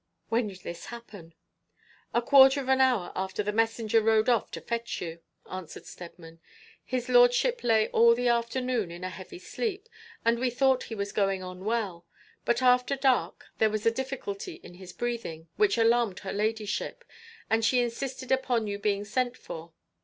'When 0.29 0.47
did 0.47 0.61
this 0.61 0.87
happen?' 0.87 1.35
'A 2.11 2.23
quarter 2.23 2.59
of 2.59 2.69
an 2.69 2.81
hour 2.81 3.11
after 3.15 3.43
the 3.43 3.51
messenger 3.53 4.01
rode 4.01 4.29
off 4.29 4.49
to 4.49 4.59
fetch 4.61 4.99
you,' 4.99 5.19
answered 5.47 5.85
Steadman. 5.85 6.39
'His 6.83 7.07
lordship 7.07 7.63
lay 7.63 7.87
all 7.89 8.15
the 8.15 8.27
afternoon 8.27 8.89
in 8.89 9.03
a 9.03 9.11
heavy 9.11 9.37
sleep, 9.37 9.87
and 10.25 10.39
we 10.39 10.49
thought 10.49 10.85
he 10.85 10.95
was 10.95 11.11
going 11.11 11.43
on 11.43 11.65
well; 11.65 12.07
but 12.45 12.63
after 12.63 12.95
dark 12.95 13.45
there 13.59 13.69
was 13.69 13.85
a 13.85 13.91
difficulty 13.91 14.55
in 14.63 14.73
his 14.73 14.91
breathing 14.91 15.49
which 15.57 15.77
alarmed 15.77 16.17
her 16.21 16.33
ladyship, 16.33 17.03
and 17.47 17.63
she 17.63 17.79
insisted 17.79 18.31
upon 18.31 18.65
you 18.65 18.79
being 18.79 19.05
sent 19.05 19.37
for. 19.37 19.71